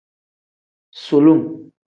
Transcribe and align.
Sulum. 1.03 1.41